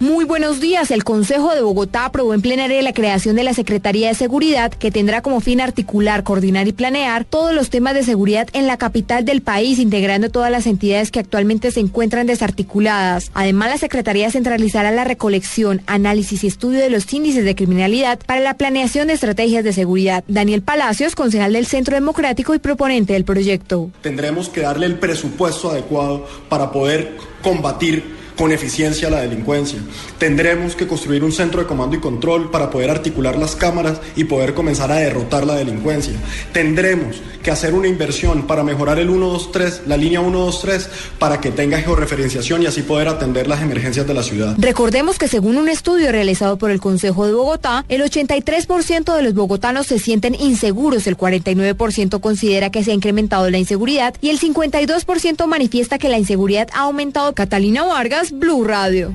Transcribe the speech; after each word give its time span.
Muy 0.00 0.24
buenos 0.24 0.60
días. 0.60 0.92
El 0.92 1.02
Consejo 1.02 1.52
de 1.56 1.60
Bogotá 1.60 2.04
aprobó 2.04 2.32
en 2.32 2.40
plenaria 2.40 2.80
la 2.82 2.92
creación 2.92 3.34
de 3.34 3.42
la 3.42 3.52
Secretaría 3.52 4.06
de 4.06 4.14
Seguridad 4.14 4.70
que 4.70 4.92
tendrá 4.92 5.22
como 5.22 5.40
fin 5.40 5.60
articular, 5.60 6.22
coordinar 6.22 6.68
y 6.68 6.72
planear 6.72 7.24
todos 7.24 7.52
los 7.52 7.68
temas 7.68 7.94
de 7.94 8.04
seguridad 8.04 8.46
en 8.52 8.68
la 8.68 8.76
capital 8.76 9.24
del 9.24 9.42
país, 9.42 9.80
integrando 9.80 10.30
todas 10.30 10.52
las 10.52 10.68
entidades 10.68 11.10
que 11.10 11.18
actualmente 11.18 11.72
se 11.72 11.80
encuentran 11.80 12.28
desarticuladas. 12.28 13.32
Además, 13.34 13.70
la 13.70 13.78
Secretaría 13.78 14.30
centralizará 14.30 14.92
la 14.92 15.02
recolección, 15.02 15.82
análisis 15.86 16.44
y 16.44 16.46
estudio 16.46 16.78
de 16.78 16.90
los 16.90 17.12
índices 17.12 17.44
de 17.44 17.56
criminalidad 17.56 18.20
para 18.24 18.40
la 18.40 18.54
planeación 18.54 19.08
de 19.08 19.14
estrategias 19.14 19.64
de 19.64 19.72
seguridad. 19.72 20.22
Daniel 20.28 20.62
Palacios, 20.62 21.16
concejal 21.16 21.54
del 21.54 21.66
Centro 21.66 21.96
Democrático 21.96 22.54
y 22.54 22.60
proponente 22.60 23.14
del 23.14 23.24
proyecto. 23.24 23.90
Tendremos 24.00 24.48
que 24.48 24.60
darle 24.60 24.86
el 24.86 25.00
presupuesto 25.00 25.72
adecuado 25.72 26.24
para 26.48 26.70
poder 26.70 27.16
combatir 27.42 28.17
con 28.38 28.52
eficiencia 28.52 29.10
la 29.10 29.20
delincuencia. 29.20 29.80
Tendremos 30.16 30.76
que 30.76 30.86
construir 30.86 31.24
un 31.24 31.32
centro 31.32 31.60
de 31.60 31.66
comando 31.66 31.96
y 31.96 32.00
control 32.00 32.50
para 32.50 32.70
poder 32.70 32.88
articular 32.88 33.36
las 33.36 33.56
cámaras 33.56 34.00
y 34.14 34.24
poder 34.24 34.54
comenzar 34.54 34.92
a 34.92 34.96
derrotar 34.96 35.44
la 35.44 35.56
delincuencia. 35.56 36.14
Tendremos 36.52 37.20
que 37.42 37.50
hacer 37.50 37.74
una 37.74 37.88
inversión 37.88 38.46
para 38.46 38.62
mejorar 38.62 38.98
el 38.98 39.08
123, 39.08 39.82
la 39.86 39.96
línea 39.96 40.20
123, 40.20 40.88
para 41.18 41.40
que 41.40 41.50
tenga 41.50 41.80
georreferenciación 41.80 42.62
y 42.62 42.66
así 42.66 42.82
poder 42.82 43.08
atender 43.08 43.48
las 43.48 43.60
emergencias 43.62 44.06
de 44.06 44.14
la 44.14 44.22
ciudad. 44.22 44.54
Recordemos 44.58 45.18
que 45.18 45.28
según 45.28 45.56
un 45.56 45.68
estudio 45.68 46.12
realizado 46.12 46.58
por 46.58 46.70
el 46.70 46.80
Consejo 46.80 47.26
de 47.26 47.32
Bogotá, 47.32 47.84
el 47.88 48.02
83% 48.02 49.16
de 49.16 49.22
los 49.22 49.34
bogotanos 49.34 49.86
se 49.86 49.98
sienten 49.98 50.34
inseguros, 50.34 51.06
el 51.06 51.16
49% 51.16 52.20
considera 52.20 52.70
que 52.70 52.84
se 52.84 52.92
ha 52.92 52.94
incrementado 52.94 53.50
la 53.50 53.58
inseguridad 53.58 54.14
y 54.20 54.28
el 54.30 54.38
52% 54.38 55.46
manifiesta 55.46 55.98
que 55.98 56.08
la 56.08 56.18
inseguridad 56.18 56.68
ha 56.72 56.82
aumentado. 56.82 57.34
Catalina 57.34 57.84
Vargas, 57.84 58.27
Blue 58.32 58.64
Radio. 58.64 59.14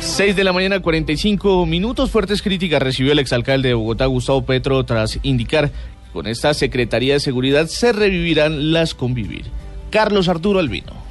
6 0.00 0.34
de 0.34 0.44
la 0.44 0.52
mañana, 0.52 0.80
45 0.80 1.64
minutos. 1.66 2.10
Fuertes 2.10 2.42
críticas 2.42 2.82
recibió 2.82 3.12
el 3.12 3.18
exalcalde 3.18 3.68
de 3.68 3.74
Bogotá, 3.74 4.06
Gustavo 4.06 4.44
Petro, 4.44 4.84
tras 4.84 5.18
indicar 5.22 5.70
que 5.70 6.10
con 6.12 6.26
esta 6.26 6.54
Secretaría 6.54 7.14
de 7.14 7.20
Seguridad 7.20 7.66
se 7.66 7.92
revivirán 7.92 8.72
las 8.72 8.94
convivir. 8.94 9.44
Carlos 9.90 10.28
Arturo 10.28 10.58
Albino. 10.58 11.01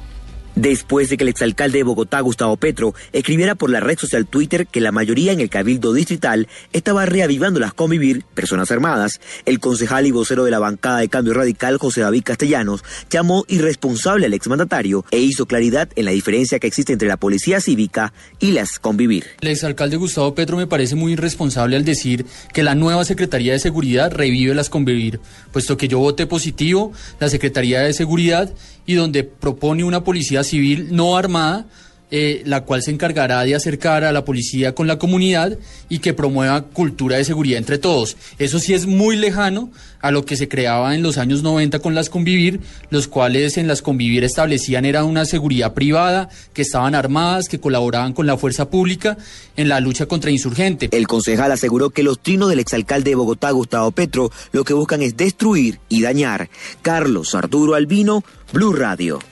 Después 0.54 1.08
de 1.08 1.16
que 1.16 1.24
el 1.24 1.28
exalcalde 1.28 1.78
de 1.78 1.84
Bogotá, 1.84 2.20
Gustavo 2.20 2.56
Petro, 2.58 2.94
escribiera 3.12 3.54
por 3.54 3.70
la 3.70 3.80
red 3.80 3.98
social 3.98 4.26
Twitter 4.26 4.66
que 4.66 4.82
la 4.82 4.92
mayoría 4.92 5.32
en 5.32 5.40
el 5.40 5.48
cabildo 5.48 5.94
distrital 5.94 6.46
estaba 6.74 7.06
reavivando 7.06 7.58
las 7.58 7.72
convivir 7.72 8.22
personas 8.34 8.70
armadas, 8.70 9.20
el 9.46 9.60
concejal 9.60 10.06
y 10.06 10.10
vocero 10.10 10.44
de 10.44 10.50
la 10.50 10.58
bancada 10.58 10.98
de 10.98 11.08
cambio 11.08 11.32
radical, 11.32 11.78
José 11.78 12.02
David 12.02 12.24
Castellanos, 12.24 12.84
llamó 13.10 13.44
irresponsable 13.48 14.26
al 14.26 14.34
exmandatario 14.34 15.06
e 15.10 15.20
hizo 15.20 15.46
claridad 15.46 15.88
en 15.96 16.04
la 16.04 16.10
diferencia 16.10 16.58
que 16.58 16.66
existe 16.66 16.92
entre 16.92 17.08
la 17.08 17.16
policía 17.16 17.60
cívica 17.60 18.12
y 18.38 18.52
las 18.52 18.78
convivir. 18.78 19.24
El 19.40 19.48
exalcalde 19.48 19.96
Gustavo 19.96 20.34
Petro 20.34 20.58
me 20.58 20.66
parece 20.66 20.96
muy 20.96 21.12
irresponsable 21.12 21.76
al 21.76 21.84
decir 21.84 22.26
que 22.52 22.62
la 22.62 22.74
nueva 22.74 23.06
Secretaría 23.06 23.54
de 23.54 23.58
Seguridad 23.58 24.12
revive 24.12 24.54
las 24.54 24.68
convivir, 24.68 25.18
puesto 25.50 25.78
que 25.78 25.88
yo 25.88 25.98
voté 25.98 26.26
positivo 26.26 26.92
la 27.20 27.30
Secretaría 27.30 27.80
de 27.80 27.94
Seguridad 27.94 28.52
y 28.84 28.94
donde 28.94 29.24
propone 29.24 29.84
una 29.84 30.04
policía 30.04 30.41
civil 30.44 30.88
no 30.90 31.16
armada, 31.16 31.66
eh, 32.14 32.42
la 32.44 32.60
cual 32.60 32.82
se 32.82 32.90
encargará 32.90 33.42
de 33.42 33.54
acercar 33.54 34.04
a 34.04 34.12
la 34.12 34.22
policía 34.22 34.74
con 34.74 34.86
la 34.86 34.98
comunidad 34.98 35.56
y 35.88 36.00
que 36.00 36.12
promueva 36.12 36.60
cultura 36.60 37.16
de 37.16 37.24
seguridad 37.24 37.56
entre 37.56 37.78
todos. 37.78 38.18
Eso 38.38 38.58
sí 38.58 38.74
es 38.74 38.84
muy 38.84 39.16
lejano 39.16 39.70
a 40.02 40.10
lo 40.10 40.26
que 40.26 40.36
se 40.36 40.46
creaba 40.46 40.94
en 40.94 41.02
los 41.02 41.16
años 41.16 41.42
90 41.42 41.78
con 41.78 41.94
las 41.94 42.10
convivir, 42.10 42.60
los 42.90 43.08
cuales 43.08 43.56
en 43.56 43.66
las 43.66 43.80
convivir 43.80 44.24
establecían 44.24 44.84
era 44.84 45.04
una 45.04 45.24
seguridad 45.24 45.72
privada, 45.72 46.28
que 46.52 46.60
estaban 46.60 46.94
armadas, 46.94 47.48
que 47.48 47.60
colaboraban 47.60 48.12
con 48.12 48.26
la 48.26 48.36
fuerza 48.36 48.68
pública 48.68 49.16
en 49.56 49.70
la 49.70 49.80
lucha 49.80 50.04
contra 50.04 50.30
insurgentes. 50.30 50.90
El 50.92 51.06
concejal 51.06 51.50
aseguró 51.50 51.88
que 51.88 52.02
los 52.02 52.20
trinos 52.20 52.50
del 52.50 52.60
exalcalde 52.60 53.12
de 53.12 53.16
Bogotá, 53.16 53.52
Gustavo 53.52 53.90
Petro, 53.90 54.30
lo 54.52 54.64
que 54.64 54.74
buscan 54.74 55.00
es 55.00 55.16
destruir 55.16 55.80
y 55.88 56.02
dañar. 56.02 56.50
Carlos 56.82 57.34
Arturo 57.34 57.74
Albino, 57.74 58.22
Blue 58.52 58.74
Radio. 58.74 59.31